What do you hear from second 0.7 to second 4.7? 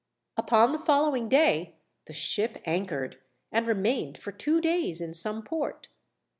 the following day the ship anchored, and remained for two